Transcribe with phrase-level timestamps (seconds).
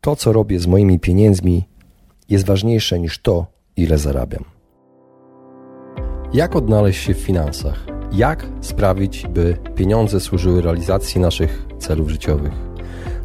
[0.00, 1.64] to, co robię z moimi pieniędzmi,
[2.28, 4.44] jest ważniejsze niż to, ile zarabiam.
[6.32, 7.86] Jak odnaleźć się w finansach?
[8.12, 12.52] Jak sprawić, by pieniądze służyły realizacji naszych celów życiowych?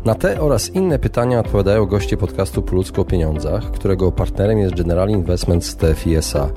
[0.06, 4.76] Na te oraz inne pytania odpowiadają goście podcastu Po ludzku o pieniądzach, którego partnerem jest
[4.76, 6.50] General Investments TFISA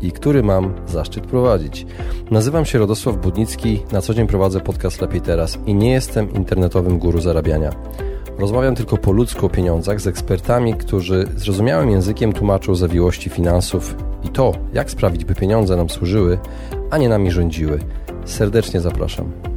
[0.00, 1.86] i który mam zaszczyt prowadzić.
[2.30, 6.98] Nazywam się Radosław Budnicki, na co dzień prowadzę podcast Lepiej Teraz i nie jestem internetowym
[6.98, 7.70] guru zarabiania.
[8.38, 14.28] Rozmawiam tylko po ludzku o pieniądzach z ekspertami, którzy zrozumiałym językiem tłumaczą zawiłości finansów i
[14.28, 16.38] to, jak sprawić, by pieniądze nam służyły,
[16.90, 17.78] a nie nami rządziły.
[18.24, 19.55] Serdecznie zapraszam.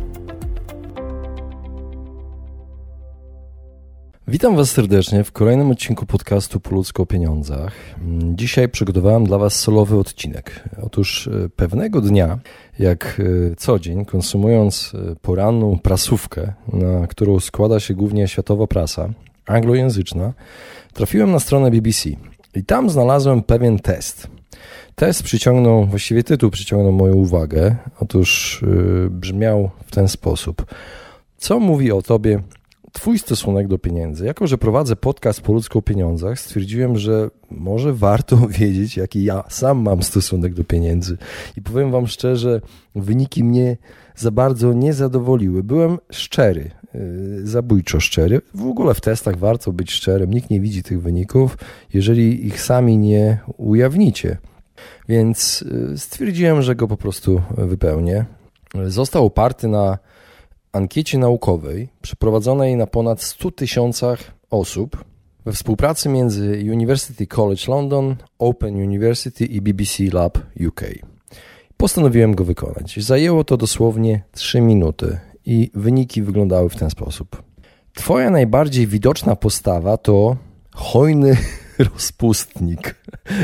[4.30, 7.74] Witam Was serdecznie w kolejnym odcinku podcastu Po ludzku o pieniądzach.
[8.34, 10.64] Dzisiaj przygotowałem dla Was solowy odcinek.
[10.84, 12.40] Otóż e, pewnego dnia,
[12.80, 19.10] jak e, co dzień, konsumując e, poranną prasówkę, na którą składa się głównie światowa prasa,
[19.46, 20.34] anglojęzyczna,
[20.94, 22.10] trafiłem na stronę BBC
[22.56, 24.28] i tam znalazłem pewien test.
[24.96, 27.76] Test przyciągnął, właściwie tytuł przyciągnął moją uwagę.
[28.00, 28.62] Otóż
[29.10, 30.66] brzmiał w ten sposób.
[31.38, 32.42] Co mówi o tobie
[32.94, 34.26] Twój stosunek do pieniędzy.
[34.26, 39.44] Jako, że prowadzę podcast po ludzku o pieniądzach, stwierdziłem, że może warto wiedzieć, jaki ja
[39.50, 41.18] sam mam stosunek do pieniędzy.
[41.58, 42.62] I powiem Wam szczerze,
[42.96, 43.78] wyniki mnie
[44.16, 45.64] za bardzo nie zadowoliły.
[45.64, 48.42] Byłem szczery, yy, zabójczo szczery.
[48.54, 50.34] W ogóle w testach warto być szczerym.
[50.34, 51.58] Nikt nie widzi tych wyników,
[51.94, 54.38] jeżeli ich sami nie ujawnicie.
[55.10, 58.26] Więc yy, stwierdziłem, że go po prostu wypełnię.
[58.86, 59.98] Został oparty na
[60.72, 65.06] ankiecie naukowej przeprowadzonej na ponad 100 tysiącach osób
[65.46, 70.82] we współpracy między University College London, Open University i BBC Lab UK.
[71.78, 73.00] Postanowiłem go wykonać.
[73.04, 77.44] Zajęło to dosłownie 3 minuty i wyniki wyglądały w ten sposób.
[77.94, 80.38] Twoja najbardziej widoczna postawa to
[80.74, 81.38] hojny
[81.94, 82.96] rozpustnik.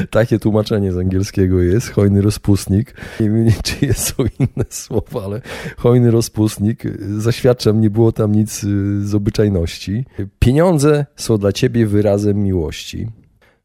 [0.10, 2.94] Takie tłumaczenie z angielskiego jest, hojny rozpustnik.
[3.20, 5.42] Nie wiem, czyje są inne słowa, ale
[5.78, 6.84] hojny rozpustnik.
[7.18, 10.06] Zaświadczam, nie było tam nic y, z obyczajności.
[10.40, 13.08] Pieniądze są dla ciebie wyrazem miłości.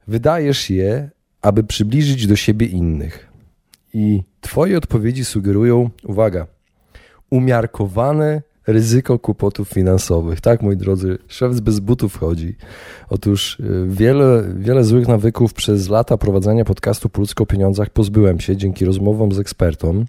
[0.09, 1.11] Wydajesz je,
[1.43, 3.31] aby przybliżyć do siebie innych.
[3.95, 6.47] I twoje odpowiedzi sugerują, uwaga,
[7.31, 8.43] umiarkowane
[8.73, 10.41] ryzyko kłopotów finansowych.
[10.41, 12.57] Tak, moi drodzy, szef bez butów chodzi.
[13.11, 18.57] Otóż y, wiele, wiele złych nawyków przez lata prowadzenia podcastu po ludzko pieniądzach pozbyłem się
[18.57, 20.05] dzięki rozmowom z ekspertą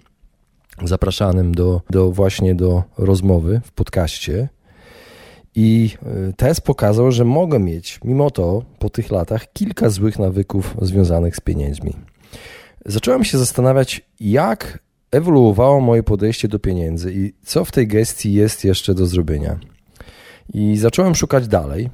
[0.84, 4.48] zapraszanym do, do właśnie do rozmowy w podcaście.
[5.54, 5.90] I
[6.30, 11.36] y, test pokazał, że mogę mieć, mimo to, po tych latach, kilka złych nawyków związanych
[11.36, 11.94] z pieniędzmi.
[12.86, 14.78] Zacząłem się zastanawiać, jak
[15.12, 19.58] ewoluowało moje podejście do pieniędzy i co w tej gestii jest jeszcze do zrobienia.
[20.54, 21.90] I zacząłem szukać dalej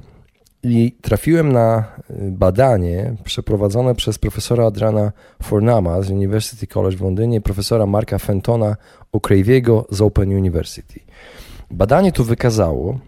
[0.63, 5.11] i trafiłem na y, badanie przeprowadzone przez profesora Adrana
[5.43, 8.75] Fornama z University College w Londynie profesora Marka Fentona
[9.13, 10.99] O'Craviego z Open University.
[11.71, 12.99] Badanie to wykazało,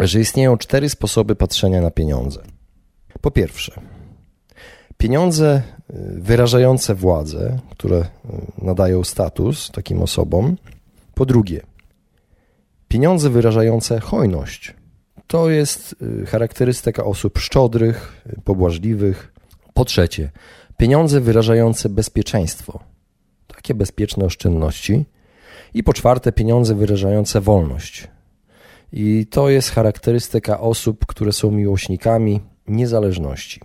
[0.00, 2.40] że istnieją cztery sposoby patrzenia na pieniądze.
[3.20, 3.80] Po pierwsze,
[4.98, 8.06] Pieniądze y, wyrażające władzę, które y,
[8.64, 10.56] nadają status takim osobom.
[11.14, 11.60] Po drugie,
[12.88, 14.74] pieniądze wyrażające hojność.
[15.26, 19.32] To jest y, charakterystyka osób szczodrych, pobłażliwych.
[19.74, 20.30] Po trzecie,
[20.76, 22.80] pieniądze wyrażające bezpieczeństwo.
[23.46, 25.04] Takie bezpieczne oszczędności.
[25.74, 28.08] I po czwarte, pieniądze wyrażające wolność.
[28.92, 33.60] I to jest charakterystyka osób, które są miłośnikami niezależności.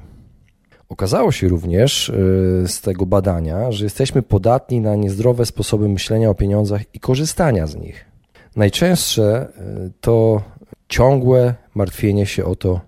[0.92, 6.36] Okazało się również y, z tego badania, że jesteśmy podatni na niezdrowe sposoby myślenia o
[6.36, 8.06] pieniądzach i korzystania z nich.
[8.56, 9.48] Najczęstsze
[9.88, 10.42] y, to
[10.90, 12.82] ciągłe martwienie się o to,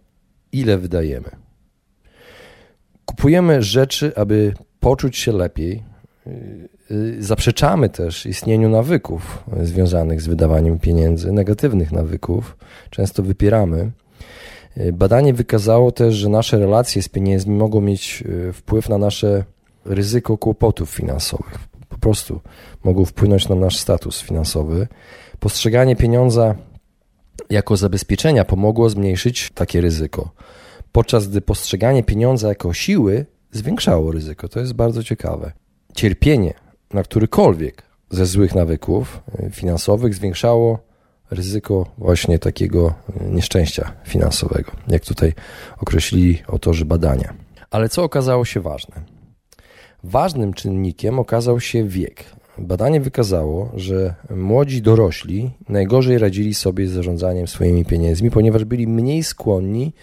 [0.51, 1.29] ile wydajemy.
[3.05, 5.83] Kupujemy rzeczy, aby poczuć się lepiej.
[6.91, 12.57] Y, zaprzeczamy też istnieniu nawyków związanych z wydawaniem pieniędzy, negatywnych nawyków.
[12.89, 13.91] Często wypieramy
[14.93, 19.43] Badanie wykazało też, że nasze relacje z pieniędzmi mogą mieć e, wpływ na nasze
[19.85, 21.59] ryzyko kłopotów finansowych.
[21.89, 22.39] Po prostu
[22.83, 24.87] mogą wpłynąć na nasz status finansowy.
[25.39, 26.55] Postrzeganie pieniądza
[27.49, 30.31] jako zabezpieczenia pomogło zmniejszyć takie ryzyko,
[30.91, 34.49] podczas gdy postrzeganie pieniądza jako siły zwiększało ryzyko.
[34.49, 35.51] To jest bardzo ciekawe.
[35.93, 36.53] Cierpienie
[36.93, 40.79] na którykolwiek ze złych nawyków e, finansowych zwiększało
[41.33, 42.93] ryzyko właśnie takiego
[43.29, 45.33] nieszczęścia finansowego, jak tutaj
[45.77, 47.33] określili autorzy badania.
[47.71, 48.95] Ale co okazało się ważne?
[50.03, 52.25] Ważnym czynnikiem okazał się wiek.
[52.57, 59.23] Badanie wykazało, że młodzi dorośli najgorzej radzili sobie z zarządzaniem swoimi pieniędzmi, ponieważ byli mniej
[59.23, 59.93] skłonni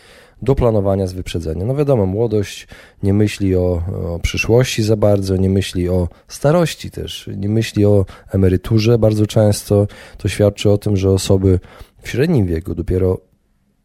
[0.42, 1.68] do planowania z wyprzedzeniem.
[1.68, 2.68] No wiadomo, młodość
[3.02, 3.82] nie myśli o,
[4.14, 9.86] o przyszłości za bardzo, nie myśli o starości też, nie myśli o emeryturze bardzo często.
[10.18, 11.60] To świadczy o tym, że osoby
[12.02, 13.18] w średnim wieku dopiero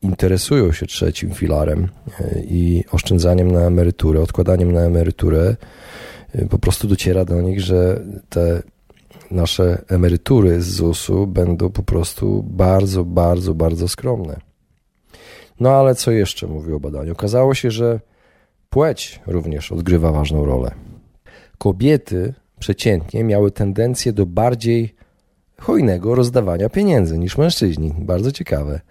[0.02, 1.88] interesują się trzecim filarem
[2.20, 5.56] e, i oszczędzaniem na emeryturę, odkładaniem na emeryturę,
[6.34, 8.62] e, po prostu dociera do nich, że te
[9.32, 14.40] nasze emerytury z ZUS-u będą po prostu bardzo, bardzo, bardzo skromne.
[15.60, 17.12] No ale co jeszcze mówi o badaniu?
[17.12, 18.00] Okazało się, że
[18.70, 20.72] płeć również odgrywa ważną rolę.
[21.58, 24.96] Kobiety przeciętnie miały tendencję do bardziej
[25.60, 27.94] hojnego rozdawania pieniędzy niż mężczyźni.
[28.00, 28.82] Bardzo ciekawe.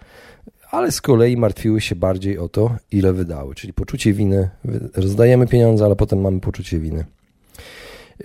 [0.70, 4.50] Ale z kolei martwiły się bardziej o to, ile wydały, czyli poczucie winy.
[4.94, 7.05] Rozdajemy pieniądze, ale potem mamy poczucie winy.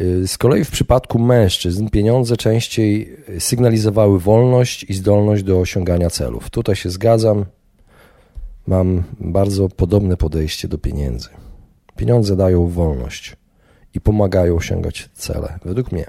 [0.02, 6.50] Y, z kolei w przypadku mężczyzn pieniądze częściej sygnalizowały wolność i zdolność do osiągania celów.
[6.50, 7.46] Tutaj się zgadzam.
[8.70, 11.30] Mam bardzo podobne podejście do pieniędzy.
[11.96, 13.36] Pieniądze dają wolność
[13.94, 16.06] i pomagają osiągać cele, według mnie.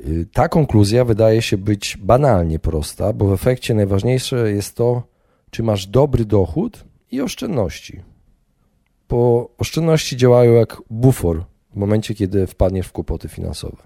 [0.00, 5.02] Y, ta konkluzja wydaje się być banalnie prosta, bo w efekcie najważniejsze jest to,
[5.50, 8.02] czy masz dobry dochód i oszczędności.
[9.08, 13.82] Bo oszczędności działają jak bufor w momencie, kiedy wpadniesz w kłopoty finansowe.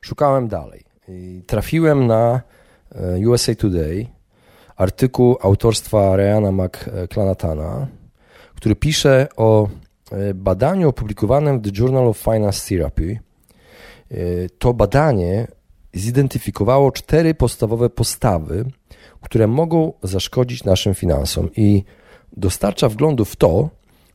[0.00, 0.84] Szukałem dalej.
[1.08, 2.40] I trafiłem na
[2.94, 4.15] e, USA Today
[4.76, 7.86] artykuł autorstwa Ryana McClanatana,
[8.54, 9.68] który pisze o
[10.12, 13.18] e, badaniu opublikowanym w The Journal of Finance Therapy.
[14.10, 14.16] E,
[14.58, 15.46] to badanie
[15.94, 18.64] zidentyfikowało cztery podstawowe postawy,
[19.20, 21.84] które mogą zaszkodzić naszym finansom i
[22.36, 23.70] dostarcza wglądu w to,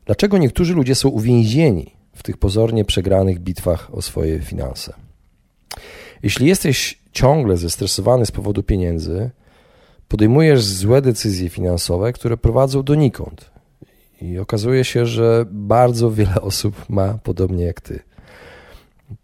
[0.06, 4.94] dlaczego niektórzy ludzie są uwięzieni w tych pozornie przegranych bitwach o swoje finanse.
[6.24, 9.32] Jeśli jesteś ciągle zestresowany z powodu pieniędzy,
[10.12, 13.52] podejmujesz złe decyzje finansowe, które prowadzą donikąd.
[14.22, 18.00] I okazuje się, że bardzo wiele osób ma podobnie jak ty.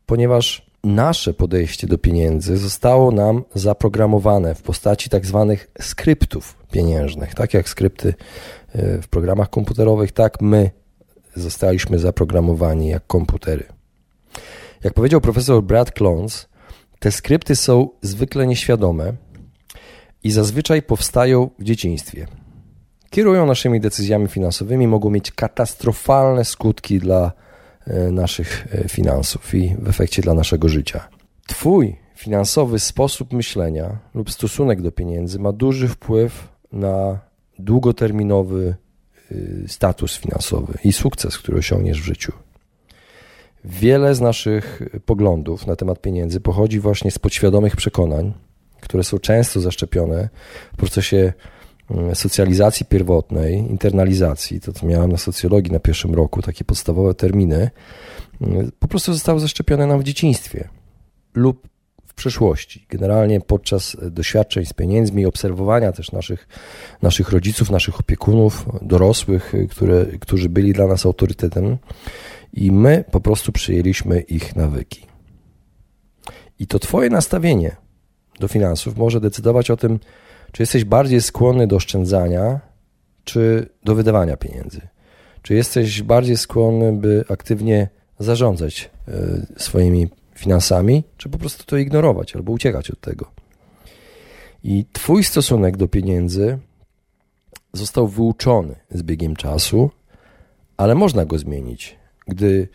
[0.05, 7.35] Ponieważ nasze podejście do pieniędzy zostało nam zaprogramowane w postaci tak zwanych skryptów pieniężnych.
[7.35, 8.13] Tak jak skrypty
[8.73, 10.71] e, w programach komputerowych, tak my
[11.35, 13.63] zostaliśmy zaprogramowani jak komputery.
[14.83, 16.47] Jak powiedział profesor Brad Clones,
[16.99, 19.13] te skrypty są zwykle nieświadome
[20.27, 22.27] i zazwyczaj powstają w dzieciństwie.
[23.09, 27.31] Kierują naszymi decyzjami finansowymi, mogą mieć katastrofalne skutki dla
[27.87, 31.07] e, naszych e, finansów i w efekcie dla naszego życia.
[31.47, 37.19] Twój finansowy sposób myślenia lub stosunek do pieniędzy ma duży wpływ na
[37.59, 38.75] długoterminowy
[39.31, 42.33] Y, status finansowy i sukces, który osiągniesz w życiu.
[43.65, 48.33] Wiele z naszych poglądów na temat pieniędzy pochodzi właśnie z podświadomych przekonań,
[48.81, 50.29] które są często zaszczepione
[50.73, 51.33] w procesie
[51.91, 57.69] mm, socjalizacji pierwotnej, internalizacji, to co miałem na socjologii na pierwszym roku, takie podstawowe terminy,
[58.41, 60.69] mm, po prostu zostały zaszczepione nam w dzieciństwie
[61.33, 61.67] lub
[62.17, 62.85] przeszłości.
[62.89, 66.47] Generalnie podczas doświadczeń z pieniędzmi, obserwowania też naszych,
[67.01, 71.77] naszych rodziców, naszych opiekunów, dorosłych, które, którzy byli dla nas autorytetem,
[72.53, 75.05] i my po prostu przyjęliśmy ich nawyki.
[76.59, 77.75] I to Twoje nastawienie
[78.39, 79.99] do finansów może decydować o tym,
[80.51, 82.59] czy jesteś bardziej skłonny do oszczędzania,
[83.23, 84.81] czy do wydawania pieniędzy.
[85.41, 87.89] Czy jesteś bardziej skłonny, by aktywnie
[88.19, 89.11] zarządzać e,
[89.57, 93.31] swoimi finansami, czy po prostu to ignorować albo uciekać od tego.
[94.63, 96.57] I Twój stosunek do pieniędzy
[97.73, 99.89] został wyuczony z biegiem czasu,
[100.77, 102.67] ale można go zmienić, gdy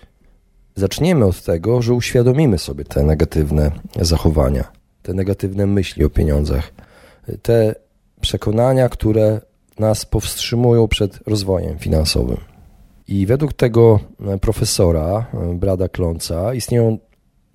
[0.75, 6.73] zaczniemy od tego, że uświadomimy sobie te negatywne zachowania, te negatywne myśli o pieniądzach,
[7.43, 7.75] te
[8.21, 9.41] przekonania, które
[9.79, 12.37] nas powstrzymują przed rozwojem finansowym.
[13.09, 14.01] I według tego
[14.41, 16.99] profesora Brada Kląca istnieją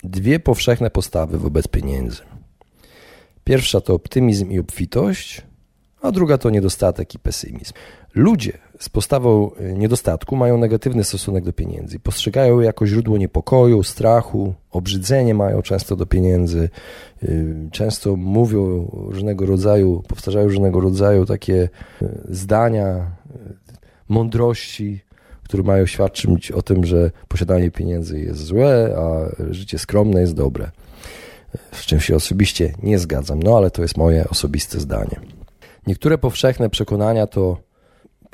[0.03, 2.21] dwie powszechne postawy wobec pieniędzy.
[3.43, 5.41] Pierwsza to optymizm i obfitość,
[6.01, 7.73] a druga to niedostatek i pesymizm.
[8.17, 11.99] Ludzie z postawą e, niedostatku mają negatywny stosunek do pieniędzy.
[11.99, 16.69] Postrzegają je jako źródło niepokoju, strachu, obrzydzenie mają często do pieniędzy.
[17.23, 17.27] E,
[17.71, 21.69] często mówią różnego rodzaju, powtarzają różnego rodzaju takie
[22.01, 23.11] e, zdania,
[24.09, 25.01] mądrości,
[25.43, 30.71] które mają świadczyć o tym, że posiadanie pieniędzy jest złe, a życie skromne jest dobre.
[31.71, 35.19] Z czym się osobiście nie zgadzam, no ale to jest moje osobiste zdanie.
[35.87, 37.66] Niektóre powszechne przekonania to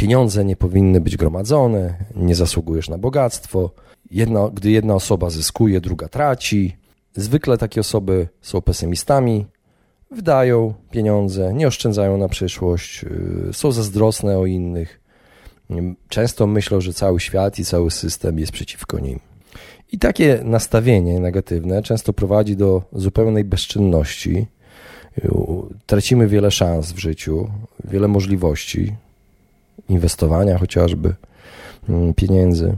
[0.03, 3.71] pieniądze nie powinny być gromadzone, nie zasługujesz na bogactwo,
[4.11, 6.77] jedna, gdy jedna osoba zyskuje, druga traci.
[7.15, 9.45] Zwykle takie osoby są pesymistami,
[10.11, 13.03] wydają pieniądze, nie oszczędzają na przyszłość,
[13.49, 15.01] y, są zazdrosne o innych.
[16.09, 19.19] Często myślą, że cały świat i cały system jest przeciwko nim.
[19.91, 24.47] I takie nastawienie negatywne często prowadzi do zupełnej bezczynności.
[25.85, 27.49] Tracimy wiele szans w życiu,
[27.83, 28.95] wiele możliwości
[29.89, 31.15] inwestowania chociażby
[31.89, 32.77] mm, pieniędzy.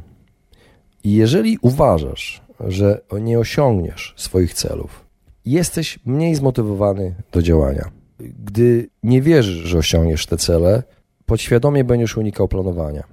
[1.04, 5.06] I jeżeli uważasz, że nie osiągniesz swoich celów,
[5.46, 7.92] jesteś mniej zmotywowany do działania.
[8.20, 10.84] Gdy nie wierzysz, że osiągniesz te cele,
[11.25, 13.04] podświadomie będziesz unikał planowania,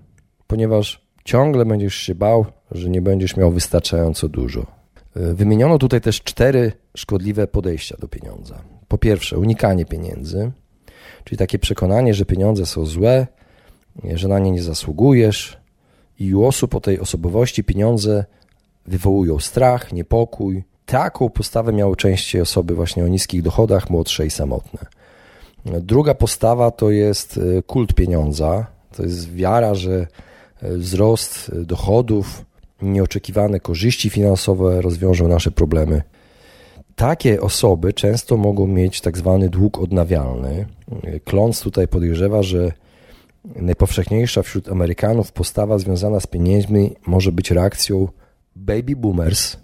[0.47, 4.67] ponieważ ciągle będziesz się bał, że nie będziesz miał wystarczająco dużo.
[5.15, 8.62] Wymieniono tutaj też cztery szkodliwe podejścia do pieniądza.
[8.89, 10.53] Po pierwsze, unikanie pieniędzy,
[11.25, 13.27] czyli takie przekonanie, że pieniądze są złe,
[14.15, 15.63] że na nie nie zasługujesz,
[16.19, 18.25] i u osób o tej osobowości pieniądze
[18.87, 20.65] wywołują strach, niepokój.
[20.87, 24.87] Taką postawę miały częściej osoby właśnie o niskich dochodach, młodsze i samotne.
[25.65, 28.67] Druga postawa to jest e, kult pieniądza.
[28.97, 30.07] To jest wiara, że
[30.63, 32.45] e, wzrost e, dochodów,
[32.83, 36.03] nieoczekiwane korzyści finansowe rozwiążą nasze problemy.
[36.97, 40.67] Takie osoby często mogą mieć tak zwany dług odnawialny.
[41.25, 42.73] Kląc tutaj podejrzewa, że
[43.45, 48.09] najpowszechniejsza wśród Amerykanów postawa związana z pieniędzmi może być reakcją
[48.57, 49.57] baby boomers,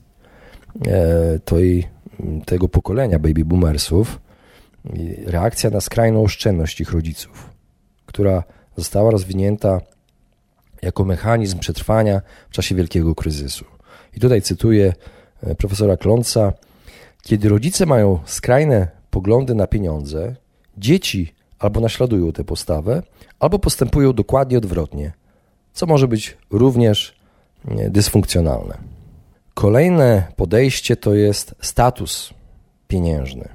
[1.45, 1.89] tej,
[2.47, 4.21] tego pokolenia baby boomersów,
[5.27, 7.51] reakcja na skrajną oszczędność ich rodziców,
[8.07, 8.43] która
[8.77, 9.81] została rozwinięta
[10.83, 13.65] jako mechanizm przetrwania w czasie wielkiego kryzysu.
[14.17, 14.93] I tutaj cytuję
[15.43, 16.53] e, profesora Kląca:
[17.23, 20.37] Kiedy rodzice mają skrajne poglądy na pieniądze,
[20.77, 23.03] dzieci albo naśladują tę postawę,
[23.41, 25.13] albo postępują dokładnie odwrotnie,
[25.73, 27.19] co może być również
[27.91, 28.79] dysfunkcjonalne.
[29.55, 32.31] Kolejne podejście to jest status
[32.89, 33.49] pieniężny.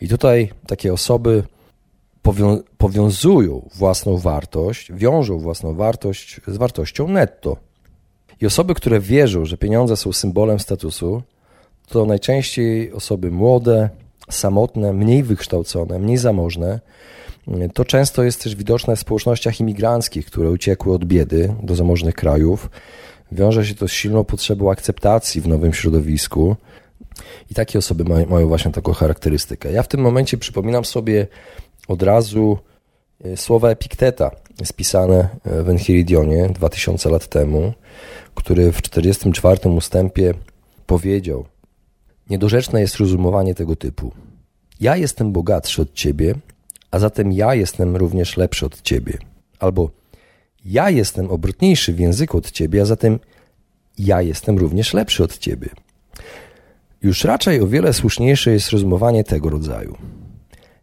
[0.00, 1.42] I tutaj takie osoby
[2.22, 7.56] powią powiązują własną wartość, wiążą własną wartość z wartością netto.
[8.40, 11.22] I osoby, które wierzą, że pieniądze są symbolem statusu,
[11.88, 13.90] to najczęściej osoby młode,
[14.30, 16.80] samotne, mniej wykształcone, mniej zamożne.
[17.74, 22.70] To często jest też widoczne w społecznościach imigranckich, które uciekły od biedy do zamożnych krajów.
[23.32, 26.56] Wiąże się to z silną potrzebą akceptacji w nowym środowisku.
[27.50, 29.72] I takie osoby mają, mają właśnie taką charakterystykę.
[29.72, 31.26] Ja w tym momencie przypominam sobie
[31.88, 32.58] od razu
[33.24, 34.30] e, słowa Epikteta,
[34.64, 37.72] spisane e, w Enchiridionie 2000 lat temu,
[38.34, 40.34] który w 44 ustępie
[40.86, 41.44] powiedział:
[42.30, 44.12] Niedorzeczne jest rozumowanie tego typu.
[44.80, 46.34] Ja jestem bogatszy od ciebie,
[46.94, 49.18] a zatem ja jestem również lepszy od ciebie.
[49.58, 49.90] Albo
[50.64, 53.18] ja jestem obrotniejszy w języku od ciebie, a zatem
[53.98, 55.68] ja jestem również lepszy od ciebie.
[57.02, 59.96] Już raczej o wiele słuszniejsze jest rozumowanie tego rodzaju.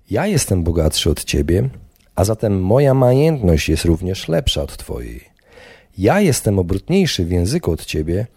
[0.10, 1.70] Ja jestem bogatszy od ciebie,
[2.16, 5.24] a zatem moja majętność jest również lepsza od twojej.
[5.98, 8.28] Ja jestem obrotniejszy w języku od ciebie,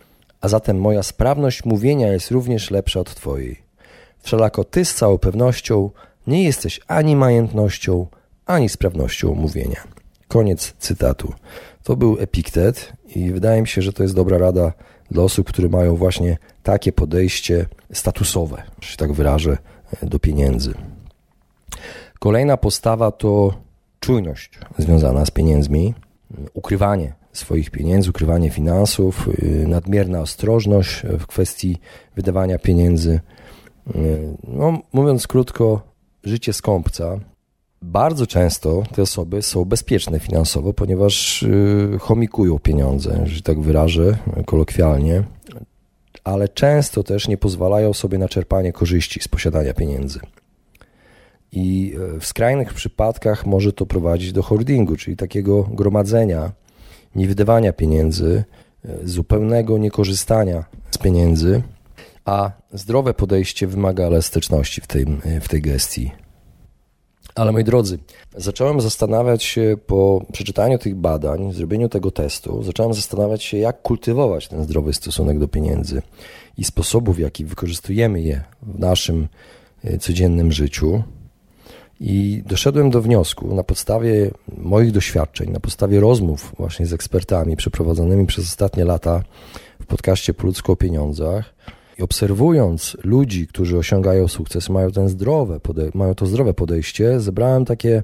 [0.41, 3.63] a zatem moja sprawność mówienia jest również lepsza od twojej.
[4.23, 5.91] Wszelako ty z całą pewnością
[6.27, 8.07] nie jesteś ani majętnością,
[8.47, 9.83] ani sprawnością mówienia.
[10.29, 11.33] Koniec cytatu.
[11.83, 14.73] To był Epiktet i wydaje mi się, że to jest dobra rada
[15.11, 19.59] dla osób, które mają właśnie takie podejście statusowe, że tak wyrażę,
[20.03, 20.75] do pieniędzy.
[22.19, 23.55] Kolejna postawa to
[24.01, 25.95] czujność związana z pieniędzmi,
[26.55, 31.79] ukrywanie swoich pieniędzy, ukrywanie finansów, y, nadmierna ostrożność w kwestii
[32.17, 33.21] wydawania pieniędzy.
[33.97, 35.94] Y, no, mówiąc krótko,
[36.25, 37.21] życie skąpca.
[37.83, 44.17] Bardzo często te osoby są bezpieczne finansowo, ponieważ y, chomikują pieniądze, że tak wyrażę
[44.47, 45.23] kolokwialnie,
[46.25, 50.21] ale często też nie pozwalają sobie na czerpanie korzyści z posiadania pieniędzy.
[51.53, 56.53] I w skrajnych przypadkach może to prowadzić do hoardingu, czyli takiego gromadzenia
[57.15, 58.45] niewydawania pieniędzy,
[58.85, 61.63] e, zupełnego niekorzystania z pieniędzy,
[62.25, 65.07] a zdrowe podejście wymaga elastyczności w tej,
[65.41, 66.11] w tej gestii.
[67.35, 67.99] Ale moi drodzy,
[68.37, 74.49] zacząłem zastanawiać się po przeczytaniu tych badań, zrobieniu tego testu, zacząłem zastanawiać się, jak kultywować
[74.49, 76.03] ten zdrowy stosunek do pieniędzy
[76.59, 79.29] i sposobów, w jaki wykorzystujemy je w naszym
[79.85, 81.03] e, codziennym życiu.
[82.01, 88.27] I doszedłem do wniosku na podstawie moich doświadczeń, na podstawie rozmów właśnie z ekspertami przeprowadzonymi
[88.27, 89.23] przez ostatnie lata
[89.81, 91.55] w podcaście Po ludzko o pieniądzach
[91.99, 95.61] i obserwując ludzi, którzy osiągają sukces, mają, ten zdrowe
[95.95, 98.03] mają to zdrowe podejście, zebrałem takie,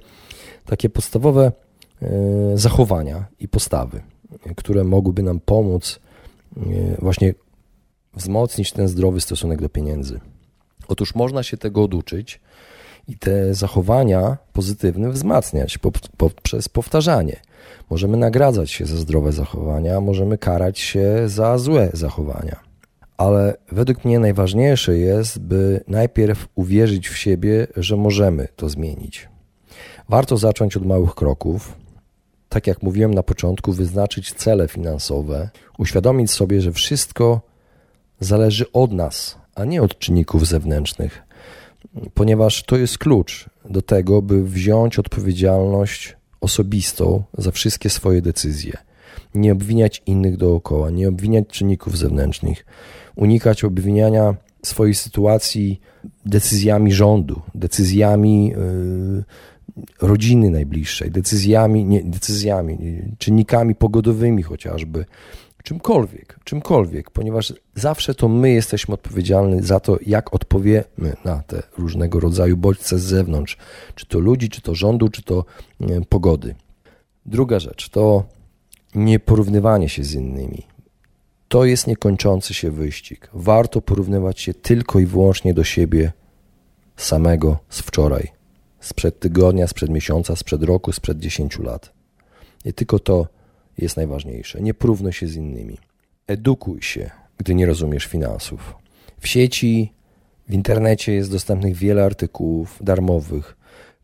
[0.66, 1.52] takie podstawowe
[2.02, 2.08] e,
[2.54, 4.02] zachowania i postawy,
[4.56, 6.00] które mogłyby nam pomóc
[6.56, 6.60] e,
[6.98, 7.34] właśnie
[8.14, 10.20] wzmocnić ten zdrowy stosunek do pieniędzy.
[10.88, 12.40] Otóż można się tego oduczyć
[13.08, 15.78] i te zachowania pozytywne wzmacniać
[16.16, 17.40] poprzez powtarzanie.
[17.90, 22.69] Możemy nagradzać się za zdrowe zachowania, możemy karać się za złe zachowania.
[23.20, 29.28] Ale według mnie najważniejsze jest, by najpierw uwierzyć w siebie, że możemy to zmienić.
[30.08, 31.76] Warto zacząć od małych kroków.
[32.48, 37.40] Tak jak mówiłem na początku, wyznaczyć cele finansowe, uświadomić sobie, że wszystko
[38.20, 41.22] zależy od nas, a nie od czynników zewnętrznych,
[42.14, 48.72] ponieważ to jest klucz do tego, by wziąć odpowiedzialność osobistą za wszystkie swoje decyzje.
[49.34, 52.64] Nie obwiniać innych dookoła, nie obwiniać czynników zewnętrznych,
[53.20, 55.80] unikać obwiniania swojej sytuacji
[56.26, 59.24] decyzjami rządu, decyzjami yy,
[60.02, 62.78] rodziny najbliższej, decyzjami, nie, decyzjami,
[63.18, 65.04] czynnikami pogodowymi chociażby,
[65.62, 72.20] czymkolwiek, czymkolwiek, ponieważ zawsze to my jesteśmy odpowiedzialni za to, jak odpowiemy na te różnego
[72.20, 73.56] rodzaju bodźce z zewnątrz,
[73.94, 75.44] czy to ludzi, czy to rządu, czy to
[76.08, 76.54] pogody.
[77.26, 78.24] Druga rzecz to
[78.94, 80.69] nieporównywanie się z innymi.
[81.50, 83.30] To jest niekończący się wyścig.
[83.32, 86.12] Warto porównywać się tylko i wyłącznie do siebie
[86.96, 88.28] samego z wczoraj,
[88.80, 91.92] sprzed tygodnia, sprzed miesiąca, sprzed roku, sprzed dziesięciu lat.
[92.64, 93.28] I tylko to
[93.78, 94.60] jest najważniejsze.
[94.60, 95.78] Nie porównuj się z innymi.
[96.26, 98.74] Edukuj się, gdy nie rozumiesz finansów.
[99.20, 99.92] W sieci,
[100.48, 103.56] w internecie jest dostępnych wiele artykułów darmowych,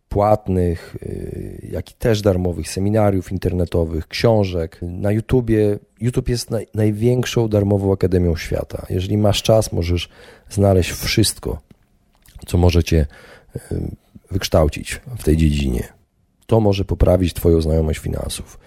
[0.08, 4.78] płatnych, y, jak i też darmowych seminariów internetowych, książek.
[4.82, 8.86] Na YouTubie, YouTube jest naj, największą darmową akademią świata.
[8.90, 10.08] Jeżeli masz czas, możesz
[10.50, 11.58] znaleźć wszystko,
[12.46, 13.06] co możecie
[13.56, 13.60] y,
[14.30, 15.88] wykształcić w tej dziedzinie.
[16.46, 18.58] To może poprawić Twoją znajomość finansów.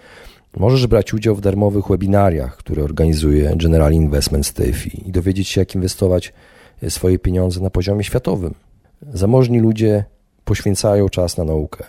[0.56, 5.74] Możesz brać udział w darmowych webinariach, które organizuje General Investment Steffi i dowiedzieć się, jak
[5.74, 6.32] inwestować
[6.82, 8.54] e, swoje pieniądze na poziomie światowym.
[9.02, 10.04] Zamożni ludzie
[10.50, 11.84] poświęcają czas na naukę.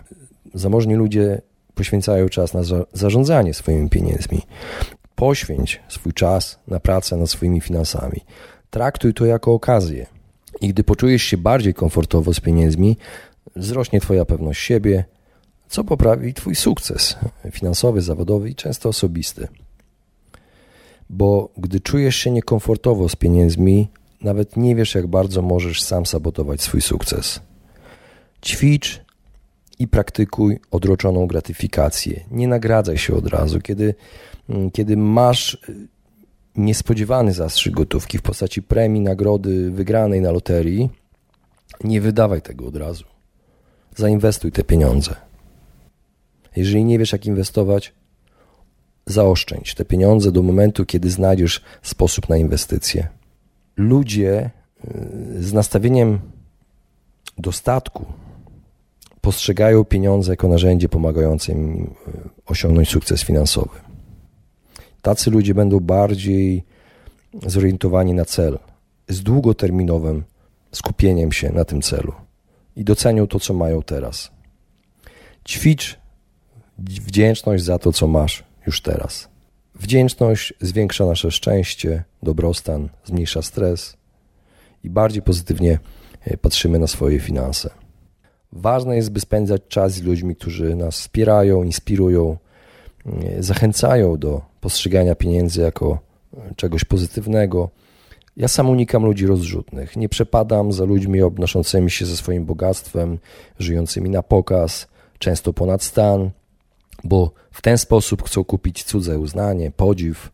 [0.54, 1.42] Zamożni ludzie
[1.76, 2.62] poświęcają czas na
[2.94, 4.42] zarządzanie swoimi pieniędzmi.
[5.16, 8.22] Poświęć swój czas na pracę nad swoimi finansami.
[8.70, 10.06] Traktuj to jako okazję.
[10.62, 12.98] I gdy poczujesz się bardziej komfortowo z pieniędzmi,
[13.56, 15.06] wzrośnie Twoja pewność siebie,
[15.70, 17.16] co poprawi Twój sukces
[17.52, 19.48] finansowy, zawodowy i często osobisty.
[21.10, 23.88] Bo gdy czujesz się niekomfortowo z pieniędzmi,
[24.22, 27.51] nawet nie wiesz, jak bardzo możesz sam sabotować swój sukces.
[28.42, 29.02] Ćwicz
[29.80, 32.24] i praktykuj odroczoną gratyfikację.
[32.32, 33.62] Nie nagradzaj się od razu.
[33.62, 33.96] Kiedy,
[34.50, 35.88] mm, kiedy masz y,
[36.56, 40.90] niespodziewany zastrzyk gotówki w postaci premii, nagrody wygranej na loterii,
[41.84, 43.04] nie wydawaj tego od razu.
[43.96, 45.16] Zainwestuj te pieniądze.
[46.56, 47.94] Jeżeli nie wiesz, jak inwestować,
[49.06, 53.08] zaoszczędź te pieniądze do momentu, kiedy znajdziesz sposób na inwestycje.
[53.78, 54.50] Ludzie
[55.40, 56.20] y, z nastawieniem
[57.38, 58.06] dostatku
[59.22, 61.88] postrzegają pieniądze jako narzędzie pomagające im y,
[62.46, 63.80] osiągnąć sukces finansowy.
[65.02, 66.64] Tacy ludzie będą bardziej
[67.48, 68.60] zorientowani na cel,
[69.10, 70.24] z długoterminowym
[70.72, 72.14] skupieniem się na tym celu
[72.76, 74.32] i docenią to, co mają teraz.
[75.48, 76.00] Ćwicz
[76.78, 79.30] wdzięczność za to, co masz już teraz.
[79.76, 83.98] Wdzięczność zwiększa nasze szczęście, dobrostan, zmniejsza stres
[84.84, 85.80] i bardziej pozytywnie
[86.22, 87.81] e, patrzymy na swoje finanse.
[88.54, 92.38] Ważne jest, by spędzać czas z ludźmi, którzy nas wspierają, inspirują,
[93.06, 96.00] e, zachęcają do postrzegania pieniędzy jako
[96.38, 97.70] e, czegoś pozytywnego.
[98.38, 99.98] Ja sam unikam ludzi rozrzutnych.
[99.98, 103.18] Nie przepadam za ludźmi obnoszącymi się ze swoim bogactwem,
[103.60, 104.88] żyjącymi na pokaz,
[105.20, 106.30] często ponad stan,
[107.04, 110.32] bo w ten sposób chcą kupić cudze uznanie, podziw.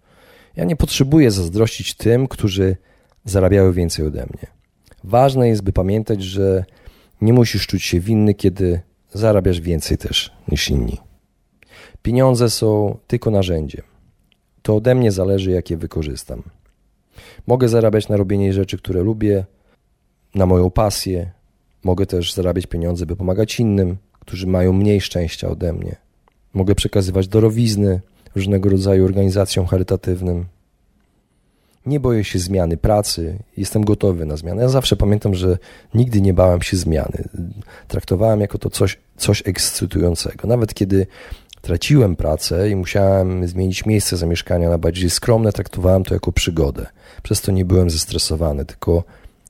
[0.55, 2.75] Ja nie potrzebuję zazdrościć tym, którzy
[3.25, 4.47] zarabiają więcej ode mnie.
[5.03, 6.65] Ważne jest, by pamiętać, że
[7.21, 8.81] nie musisz czuć się winny, kiedy
[9.13, 10.97] zarabiasz więcej też niż inni.
[12.01, 13.83] Pieniądze są tylko narzędziem.
[14.61, 16.43] To ode mnie zależy, jak je wykorzystam.
[17.47, 19.45] Mogę zarabiać na robienie rzeczy, które lubię,
[20.35, 21.31] na moją pasję.
[21.83, 25.95] Mogę też zarabiać pieniądze, by pomagać innym, którzy mają mniej szczęścia ode mnie.
[26.53, 28.01] Mogę przekazywać darowizny
[28.35, 30.45] różnego rodzaju organizacjom charytatywnym.
[31.87, 34.61] Nie boję się zmiany pracy, jestem gotowy na zmianę.
[34.61, 35.57] Ja zawsze pamiętam, że
[35.93, 37.23] nigdy nie bałem się zmiany.
[37.87, 40.47] Traktowałem jako to coś, coś ekscytującego.
[40.47, 41.07] Nawet kiedy
[41.61, 46.85] traciłem pracę i musiałem zmienić miejsce zamieszkania na bardziej skromne, traktowałem to jako przygodę.
[47.23, 49.03] Przez to nie byłem zestresowany, tylko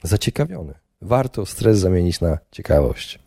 [0.03, 0.73] zaciekawiony.
[1.01, 3.19] Warto stres zamienić na ciekawość.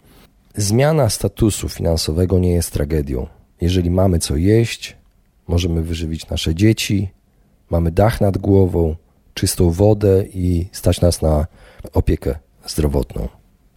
[0.57, 3.27] Zmiana statusu finansowego nie jest tragedią.
[3.61, 4.97] Jeżeli mamy co jeść,
[5.49, 7.11] możemy wyżywić nasze dzieci,
[7.71, 8.97] mamy dach nad głową,
[9.35, 11.47] czystą wodę i stać nas na
[11.93, 13.29] opiekę zdrowotną.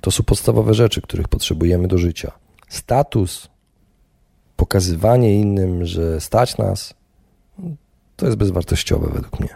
[0.01, 2.31] To są podstawowe rzeczy, których potrzebujemy do życia.
[2.69, 3.49] Status,
[4.55, 6.93] pokazywanie innym, że stać nas,
[8.15, 9.49] to jest bezwartościowe według mnie.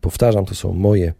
[0.00, 1.14] Powtarzam, to są moje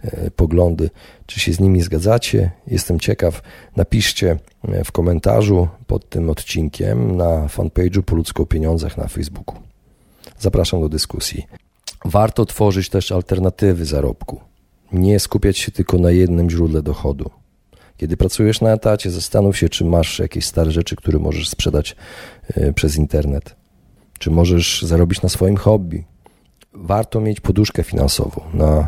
[0.00, 0.90] e, poglądy.
[1.26, 2.50] Czy się z nimi zgadzacie?
[2.66, 3.42] Jestem ciekaw.
[3.76, 9.56] Napiszcie e, w komentarzu pod tym odcinkiem na fanpage'u Po ludzko pieniądzach na Facebooku.
[10.38, 11.46] Zapraszam do dyskusji.
[12.04, 14.40] Warto tworzyć też alternatywy zarobku.
[14.92, 17.30] Nie skupiać się tylko na jednym źródle dochodu.
[17.96, 21.96] Kiedy pracujesz na etacie, zastanów się, czy masz jakieś stare rzeczy, które możesz sprzedać
[22.54, 23.56] e, przez internet.
[24.18, 26.04] Czy możesz zarobić na swoim hobby.
[26.72, 28.86] Warto mieć poduszkę finansową na e,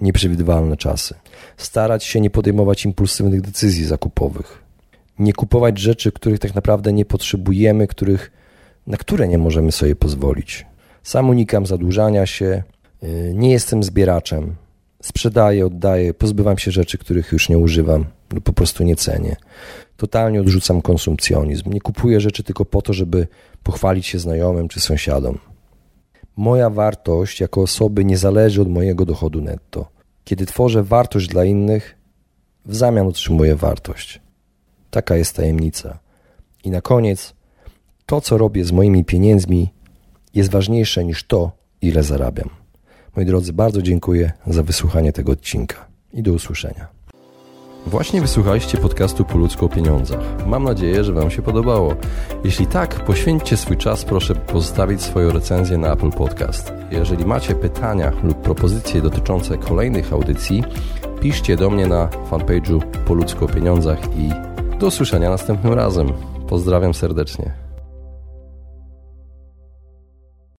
[0.00, 1.14] nieprzewidywalne czasy.
[1.56, 4.62] Starać się nie podejmować impulsywnych decyzji zakupowych.
[5.18, 8.32] Nie kupować rzeczy, których tak naprawdę nie potrzebujemy, których,
[8.86, 10.66] na które nie możemy sobie pozwolić.
[11.02, 12.62] Sam unikam zadłużania się,
[13.02, 14.54] e, nie jestem zbieraczem,
[15.02, 19.36] sprzedaję, oddaję, pozbywam się rzeczy, których już nie używam lub po prostu nie cenię.
[19.96, 21.72] Totalnie odrzucam konsumpcjonizm.
[21.72, 23.26] Nie kupuję rzeczy tylko po to, żeby
[23.62, 25.38] pochwalić się znajomym czy sąsiadom.
[26.36, 29.88] Moja wartość jako osoby nie zależy od mojego dochodu netto.
[30.24, 31.96] Kiedy tworzę wartość dla innych,
[32.66, 34.20] w zamian otrzymuję wartość.
[34.90, 35.98] Taka jest tajemnica.
[36.64, 37.34] I na koniec,
[38.06, 39.72] to co robię z moimi pieniędzmi
[40.34, 41.50] jest ważniejsze niż to,
[41.82, 42.48] ile zarabiam.
[43.16, 47.02] Moi drodzy, bardzo dziękuję za wysłuchanie tego odcinka i do usłyszenia.
[47.86, 50.46] Właśnie wysłuchaliście podcastu Po ludzku o pieniądzach.
[50.46, 51.94] Mam nadzieję, że Wam się podobało.
[52.44, 56.72] Jeśli tak, poświęćcie swój czas, proszę pozostawić swoją recenzję na Apple Podcast.
[56.90, 60.64] Jeżeli macie pytania lub propozycje dotyczące kolejnych audycji,
[61.20, 64.30] piszcie do mnie na fanpage'u Po ludzku o pieniądzach i
[64.78, 66.12] do usłyszenia następnym razem.
[66.48, 67.61] Pozdrawiam serdecznie.